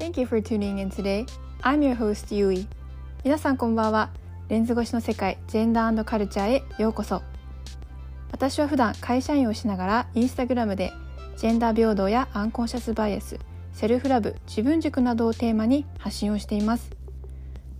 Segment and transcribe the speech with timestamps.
[0.00, 1.26] Thank you for tuning in today.
[1.60, 2.66] I'm your host, Yui.
[3.22, 4.08] 皆さんこんばんは。
[4.48, 7.20] レンズ越しの世界、ジェンダーカルチャーへようこそ。
[8.32, 10.90] 私は普段会社員をしながらインスタグラムで
[11.36, 13.38] ジェンダー平等やアンコンシャスバイアス、
[13.74, 16.90] セルフラブ、自分軸などをテーマに発信をしています。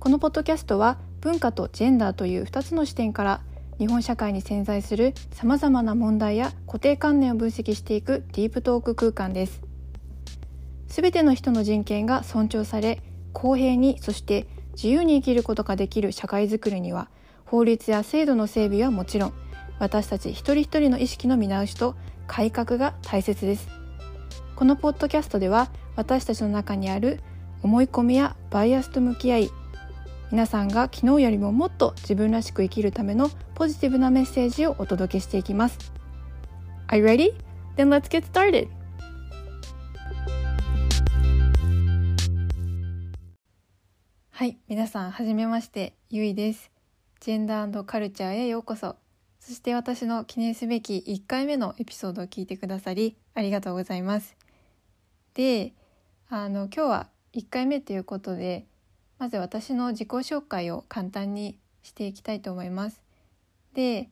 [0.00, 3.42] このポッドキャストは文化とジェンダーという2つの視点から
[3.78, 9.67] 日本社会に潜在するさまざまな問題や固定観念を分析していくディープトーク空間です
[10.88, 13.02] すべての人の人権が尊重され
[13.32, 17.08] 公平にそして自由に生きることができる社会づくりには
[17.44, 19.32] 法律や制度の整備はもちろん
[19.78, 21.94] 私たち一人一人の意識の見直しと
[22.26, 23.68] 改革が大切です
[24.56, 27.20] このポッドキャストでは私たちの中にある
[27.62, 29.50] 思い込みやバイアスと向き合い
[30.30, 35.78] 皆さんが昨日よりももっと自分らしく生きるためのポジティブなメッセージをお届けしていきます。
[36.88, 37.34] Are you ready?
[37.76, 38.77] Then let's get started!
[44.38, 46.70] はい、皆さんはじめまして、ゆいです。
[47.18, 48.94] ジェンダーカルチャーへようこそ。
[49.40, 54.36] そして私の記念すべき1回目のエピソードを聞いてくださりありがとうございます。
[55.34, 55.72] で、
[56.28, 58.64] あの今日は1回目ということで
[59.18, 63.02] まず私の自己紹介を簡単にしていきたいと思います。
[63.74, 64.08] で、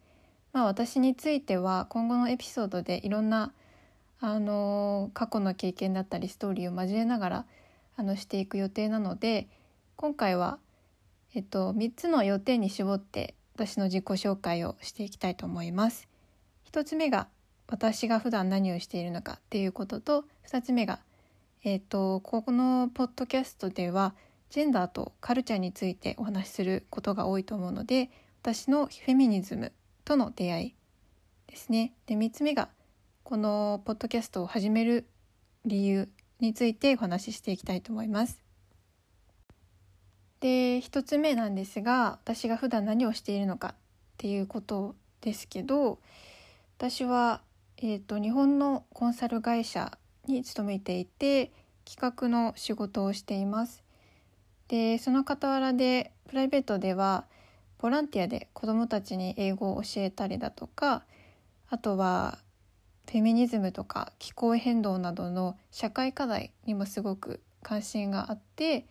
[0.52, 3.52] まあ、私については今後のエピソードでいろんな
[4.18, 7.46] あの過去の経験だったりストーリーを交えながら
[7.96, 9.46] あのしていく予定なので
[9.96, 10.58] 今回は、
[11.34, 16.06] えっと、3つの要点に絞って私の自己紹介をしていきたいと思います。
[16.70, 17.28] 1つ目が
[17.66, 21.00] 私が普段何をしているのかっていうことと2つ目が、
[21.64, 24.14] えっと、ここのポッドキャストでは
[24.50, 28.10] ジェンダーとカルチャーについてお話しすることが多いと思うので
[28.42, 29.72] 私のフェミニズム
[30.04, 30.74] との出会い
[31.46, 31.94] ですね。
[32.04, 32.68] で3つ目が
[33.24, 35.06] このポッドキャストを始める
[35.64, 38.45] 理由についてお話ししていきたいと思います。
[40.40, 43.74] で1つ目なんですが私が普段何をしているのかっ
[44.18, 45.98] ていうことですけど
[46.78, 47.40] 私は、
[47.78, 51.52] えーと日本のコンサル会社に勤めていて
[51.84, 53.82] 企画の仕事をしています。
[54.68, 57.24] でその傍らでプライベートでは
[57.78, 61.04] ボランティアで子どもたちに英語を教えたりだとか
[61.68, 62.38] あとは
[63.08, 68.86] フェミニズムとか気候変動などの社会課題にもすごく関心があって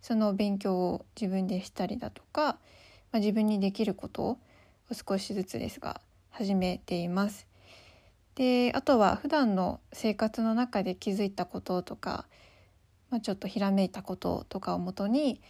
[0.00, 2.58] その勉強を自分でしたりだとか、ま
[3.14, 4.38] あ、自分にできることを
[4.92, 6.00] 少しずつですが
[6.30, 7.46] 始めています。
[8.34, 12.26] であとは普段の生活の中で気づいたこととか
[13.10, 15.40] まあ、ちょっとひらめいたこととかをもとに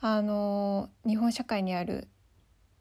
[0.00, 2.08] あの日本社会にある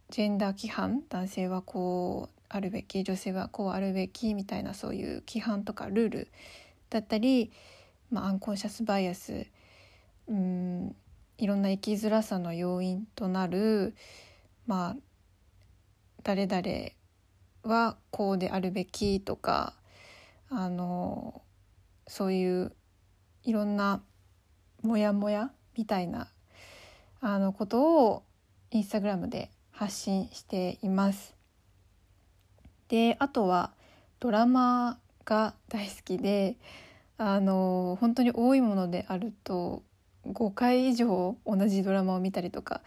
[0.10, 6.28] ジェンダー規範男性はこうあるべき女性はこうあるべきみたいなそういう規範とかルール
[6.90, 7.52] だったり、
[8.10, 9.46] まあ、アンコンシャスバイアス
[10.28, 10.96] うん
[11.42, 13.96] いろんな生きづらさの要因となる
[14.68, 14.96] まあ
[16.22, 16.64] 誰々
[17.64, 19.74] はこうであるべきとか
[20.52, 21.42] あの
[22.08, 22.76] そういう
[23.44, 24.04] いろんな
[24.84, 26.28] モヤモヤみたいな
[27.22, 28.24] あのことを
[28.70, 31.36] インスタグラムで発信しています。
[32.88, 33.72] であとは
[34.20, 36.58] ドラマが大好きで
[37.18, 39.82] あの本当に多いものであると
[40.26, 42.82] 5回以上同じドラマを見たりとか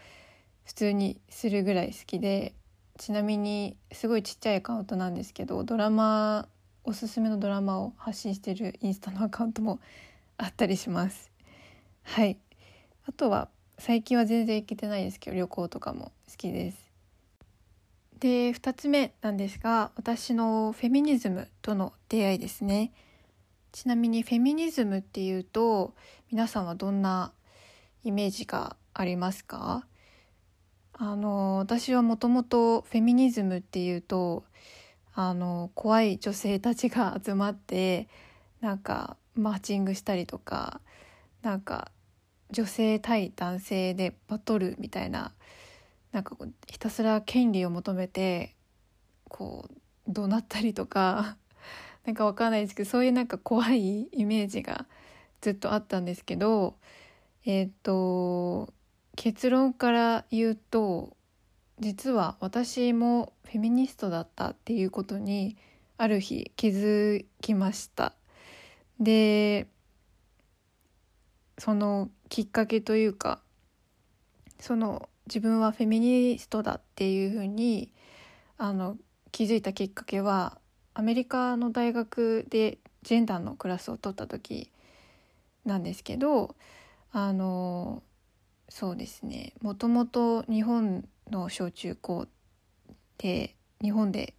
[0.65, 2.53] 普通にするぐらい好きで
[2.97, 6.47] ちなみにすごいちっちゃいアカウントなんですけどドラマ
[6.87, 9.79] おすすめのドラマを発信してるインスタのアカウントも
[10.37, 11.31] あったりします。
[12.03, 12.37] はい。
[13.07, 16.91] あとは最近は全然行けてないですけど旅行とかも好きです。
[18.19, 22.91] で2つ目なんですが私のフェミニズムとの出会いですね。
[23.75, 25.95] ちなみにフェミニズムっていうと
[26.31, 27.33] 皆さんはどんな
[28.05, 29.85] イメージがありますか？
[30.93, 34.45] あの私はもともとフェミニズムっていうと
[35.13, 38.07] あの怖い女性たちが集まって
[38.61, 40.79] なんかマーチングしたりとか
[41.41, 41.91] なんか
[42.51, 45.33] 女性対男性でバトルみたいな
[46.13, 46.37] なんか
[46.67, 48.55] ひたすら権利を求めて
[49.27, 49.73] こう
[50.07, 51.35] 怒鳴ったりとか
[52.05, 54.85] なんかわかんないですけどそういうなんか怖いイメージが
[55.41, 56.75] ずっとあったんですけど
[57.45, 58.73] えっ、ー、と
[59.15, 61.15] 結論から言うと
[61.79, 65.57] 実は私もフェミニストだったっていうことに
[65.97, 68.13] ある日気づきました。
[68.99, 69.67] で
[71.57, 73.41] そのきっかけというか
[74.59, 77.91] その自分はフェミニストだっていうふうに
[78.57, 78.97] あの
[79.31, 80.57] 気づいたきっかけは
[80.95, 84.71] アメリカの大学でジェンダーのクラスを取った時
[85.65, 86.55] なんですけど
[87.11, 88.01] あの
[88.69, 89.53] そうですね。
[89.61, 92.27] もともと日本の小中高
[93.17, 94.33] で日本で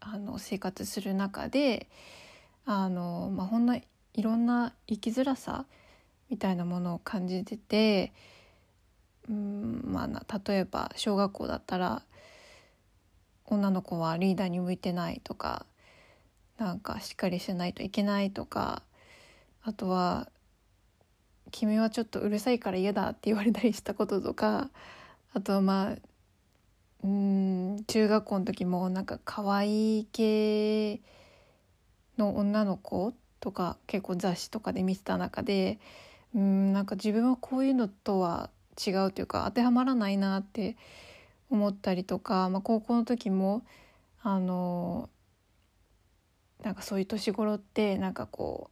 [0.00, 1.88] あの生活する中で
[2.64, 3.82] あの、まあ、ほんない
[4.22, 5.66] ろんな生きづらさ
[6.30, 8.12] みたいなものを感じてて
[9.28, 12.02] うんまあ例えば小学校だったら
[13.46, 15.66] 女の子はリーダーに向いてないとか
[16.58, 18.82] なんかしっかりしないといけないとか
[19.62, 20.28] あとは
[21.52, 24.70] 「君はちょっとうるさいから嫌だ」って言われたりしたこととか
[25.32, 25.96] あとはまあ
[27.04, 31.00] うん中学校の時もなんか可愛い系
[32.18, 35.78] の女の子とか結構雑誌とかで見てた中で
[36.34, 38.50] うんなんか自分はこういうのとは
[38.84, 40.76] 違うというか当てはまらないなって
[41.50, 43.62] 思ったりとか、まあ、高校の時も
[44.22, 45.08] あの
[46.78, 48.70] かそういう年頃ってなんかこ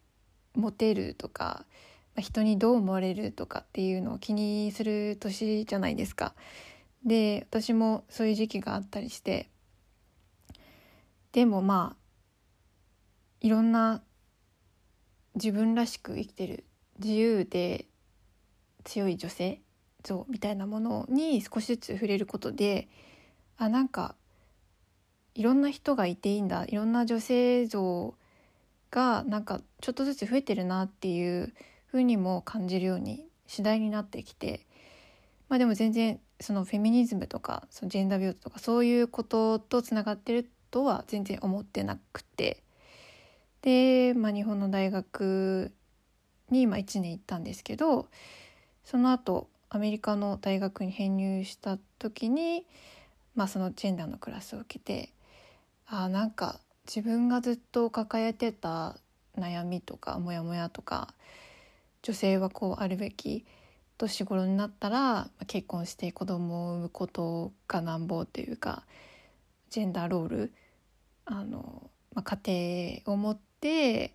[0.55, 1.67] うモテるとか、
[2.15, 6.35] まあ、人にどう思われるとかっていうのを気にする年じゃないですか。
[7.05, 9.49] で私もそういう時期があったりして
[11.33, 11.97] でもまあ
[13.41, 14.03] いろんな
[15.35, 16.65] 自分らしく生きてる
[16.99, 17.87] 自由で
[18.85, 19.61] 強い女性
[20.03, 22.89] 像みたいなものに少しずつ触れることで
[23.59, 24.17] あなんか
[25.37, 28.15] いろんな人がいていいんだいろんな女性像
[28.91, 31.53] がなんかちょっとずつ増えてるなっていう
[31.87, 34.67] ふうにも感じるように次第になってきて
[35.51, 42.63] まあでも全然そのフェミニズムとかそのジェンダー平等とかそういうこととつながってるとは全然思ってなくて
[43.61, 45.71] で、まあ、日本の大学
[46.51, 48.09] に今1年行ったんですけど
[48.85, 52.65] その後アメリカの大学に編入した時に、
[53.35, 55.11] まあ、そのジェンダーのクラスを受けて
[55.87, 58.97] あなんか自分がずっと抱えてた
[59.39, 61.15] 悩みとかモヤモヤとか
[62.03, 63.45] 女性はこうあるべき
[63.99, 68.85] 年頃になったら結婚して子供を産むことがなんぼというか
[69.71, 70.53] ジェンダーロール
[71.25, 74.13] あの、まあ、家庭を持って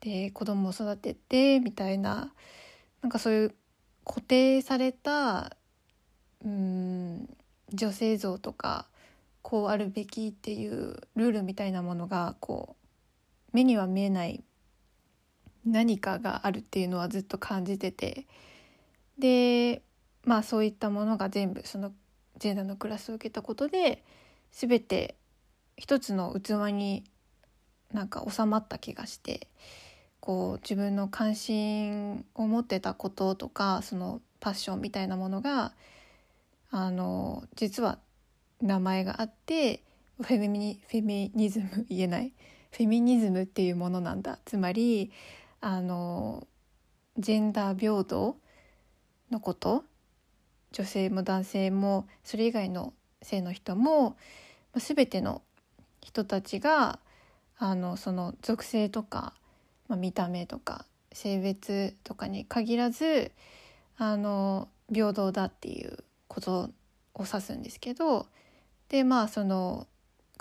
[0.00, 2.32] で子供を育ててみたいな
[3.02, 3.54] なんかそういう
[4.04, 5.56] 固定された
[6.44, 7.28] うん
[7.72, 8.86] 女性像とか
[9.48, 12.76] こうあるべきっていうルールみたいなものがこ
[13.50, 14.44] う目には見えない
[15.64, 18.26] 何かがあるっていうのはずっと感じてて。
[19.18, 19.80] で
[20.26, 21.92] まあそういったものが全部その
[22.38, 24.04] ジェンダーのクラスを受けたことで
[24.52, 25.16] 全て
[25.78, 27.04] 一つの器に
[27.90, 29.48] なんか収まった気がして
[30.20, 35.72] こう自分の関心を持ってたこととかそのパッションみたいなものが
[36.70, 37.98] あの実は
[38.60, 39.82] 名前があって
[40.20, 42.32] フェミニフェミニズム 言えない。
[42.70, 44.38] フェミニズムっていうものなんだ。
[44.44, 45.10] つまり
[45.60, 46.46] あの
[47.16, 48.36] ジェンダー平等
[49.30, 49.84] のこと。
[50.70, 54.18] 女性も男性もそれ以外の性の人も
[54.74, 55.40] 全ての
[56.02, 57.00] 人たちが
[57.56, 59.32] あのその属性とか
[59.88, 63.32] まあ、見た目とか性別とかに限らず
[63.96, 66.70] あの平等だっていうこと
[67.14, 68.26] を指すんですけど
[68.88, 69.86] でまあその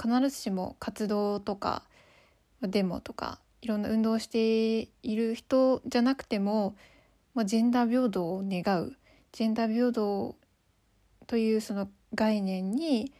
[0.02, 1.84] 必ずしも活動とか
[2.62, 6.76] デモとかいろんな運動をしている人じゃなくても、
[7.34, 8.96] まあ、ジェンダー平等を願う
[9.32, 10.36] ジェンダー平等
[11.26, 13.12] というその概念に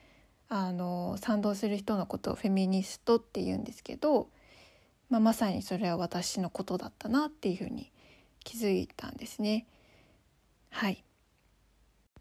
[0.50, 4.30] あの賛同する人のことをフェミニストって言うんですけど
[5.10, 7.92] まあ、まさにそれは私のことだったなっていうふうに
[8.44, 9.66] 気づいたんですね。
[10.70, 11.04] はい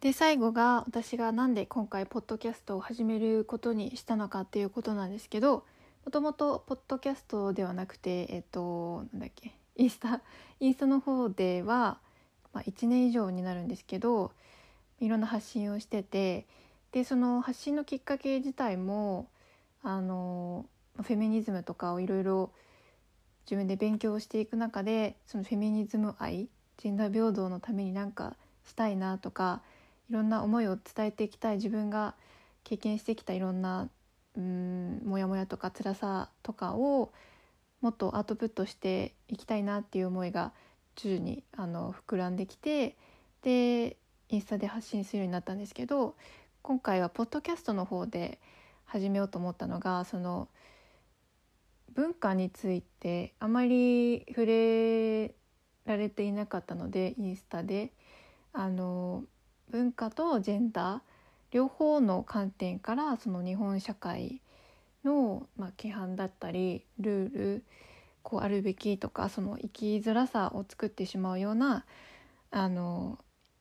[0.06, 5.64] で最後が私が何で今回ポッドキャストを始めることにしたのかっていうことなんですけど
[6.04, 10.20] もともとポッドキャストではなくてえっとなんだっけインスタ
[10.60, 11.98] インスタの方では、
[12.52, 14.30] まあ、1年以上になるんですけど
[15.00, 16.46] いろんな発信をしてて
[16.92, 19.28] でその発信のきっかけ自体も
[19.82, 20.66] あの
[21.02, 22.52] フェミニズムとかをいろいろ
[23.44, 29.62] 自分で勉強していく中でそのフェミニズム愛ジェンダー平等のために何かしたいなとか
[30.08, 32.14] いろんな思いを伝えていきたい自分が
[32.64, 33.88] 経験してきたいろんな
[34.36, 37.12] うんモヤモヤとか辛さとかを
[37.80, 40.52] もっとアウトプットしていきたいなっていう思いが
[40.94, 42.96] 徐々にあの膨らんできて
[43.42, 43.96] で
[44.28, 46.16] インスタで発信するようになったんですけど
[46.62, 48.40] 今回はポッドキャストの方で
[48.84, 50.48] 始めようと思ったのがその
[51.94, 55.34] 文化についてあまり触れ
[55.86, 57.92] られていなかったのでインスタで。
[58.58, 59.25] あの
[59.70, 61.00] 文化とジェンダー
[61.50, 64.40] 両方の観点からその日本社会
[65.04, 67.64] の、まあ、規範だったりルール
[68.23, 71.85] こうあるべきとかその生きづらさを作ってしまうような
[72.50, 73.18] あの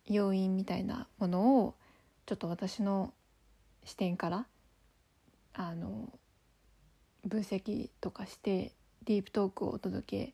[0.07, 1.75] 要因みたいなものを
[2.25, 3.13] ちょっと私の
[3.83, 4.45] 視点から
[5.53, 6.09] あの
[7.25, 8.71] 分析とかして
[9.05, 10.33] ディープトークをお届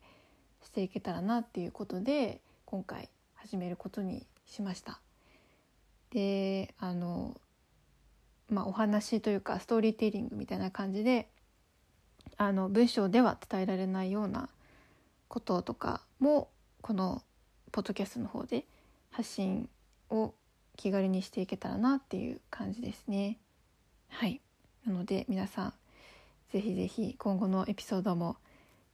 [0.64, 5.01] していけたらなっていうことで今回始めることにしました。
[6.12, 7.40] であの
[8.48, 11.28] まあお話というかストーリーテリングみたいな感じで
[12.36, 14.48] あの文章では伝えられないような
[15.28, 16.48] こととかも
[16.82, 17.22] この
[17.72, 18.66] ポッドキャストの方で
[19.10, 19.68] 発信
[20.10, 20.34] を
[20.76, 23.38] 気軽にしていけたらなっていう感じですね。
[24.08, 24.40] はい。
[24.86, 25.72] なので皆さん
[26.50, 28.36] ぜひぜひ今後のエピソードも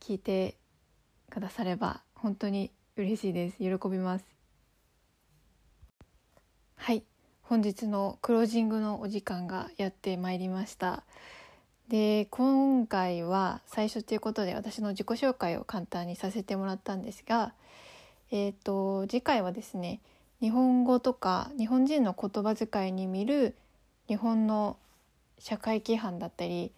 [0.01, 0.57] 聞いて
[1.31, 3.59] くだされば本当に嬉しいです。
[3.59, 4.38] 喜びます。
[6.89, 7.03] はい。
[7.43, 11.03] 本日のクロージングのお時間がやってまいりました。
[11.91, 17.53] で今回は最初ということで私の自己紹介を簡単にさせてもらったんですが
[18.31, 20.01] えっ、ー、と次回はですね
[20.41, 23.55] 日本語とか日本人の言葉遣いに見る
[24.07, 24.79] 日本の
[25.39, 26.73] 社会規範だったり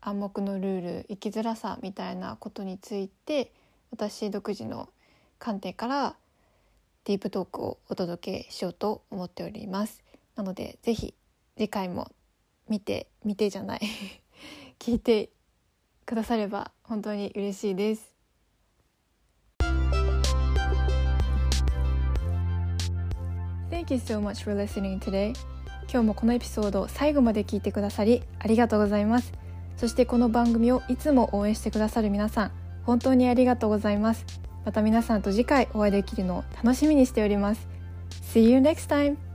[0.00, 3.52] 暗黙のルール生きづらさみたいなことについて
[3.92, 4.88] 私独自の
[5.38, 6.16] 観点から
[7.04, 10.02] ディープトークをお届けしようと思っております。
[10.36, 11.14] なのでぜひ
[11.56, 12.10] 次回も
[12.68, 13.80] 見て見てじゃない。
[14.78, 15.30] 聞いて
[16.06, 18.14] くだされば本当に嬉しいです。
[25.90, 29.32] 今日もこのエピソード最後まで聞いてくださりありがとうございます。
[29.76, 32.52] そしてこの番組をいつも応援してくださる皆さん
[32.82, 34.47] 本当にありがとうございます。
[34.68, 37.66] また皆さんと次回お会いできるのを楽しみにしております
[38.34, 39.27] See you next time!